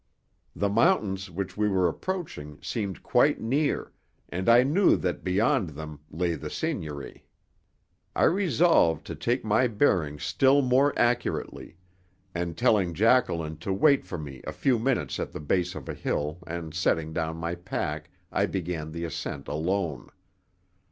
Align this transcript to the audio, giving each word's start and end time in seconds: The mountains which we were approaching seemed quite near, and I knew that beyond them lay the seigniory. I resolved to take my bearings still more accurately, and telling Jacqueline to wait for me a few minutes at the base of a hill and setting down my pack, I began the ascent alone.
The 0.55 0.67
mountains 0.67 1.29
which 1.29 1.55
we 1.55 1.69
were 1.69 1.87
approaching 1.87 2.57
seemed 2.63 3.03
quite 3.03 3.39
near, 3.39 3.91
and 4.29 4.49
I 4.49 4.63
knew 4.63 4.95
that 4.95 5.23
beyond 5.23 5.69
them 5.69 5.99
lay 6.09 6.33
the 6.33 6.49
seigniory. 6.49 7.27
I 8.15 8.23
resolved 8.23 9.05
to 9.05 9.15
take 9.15 9.43
my 9.45 9.67
bearings 9.67 10.23
still 10.23 10.63
more 10.63 10.91
accurately, 10.97 11.77
and 12.33 12.57
telling 12.57 12.95
Jacqueline 12.95 13.57
to 13.57 13.71
wait 13.71 14.03
for 14.03 14.17
me 14.17 14.41
a 14.47 14.51
few 14.51 14.79
minutes 14.79 15.19
at 15.19 15.33
the 15.33 15.39
base 15.39 15.75
of 15.75 15.87
a 15.87 15.93
hill 15.93 16.39
and 16.47 16.73
setting 16.73 17.13
down 17.13 17.37
my 17.37 17.53
pack, 17.53 18.09
I 18.31 18.47
began 18.47 18.91
the 18.93 19.05
ascent 19.05 19.47
alone. 19.47 20.09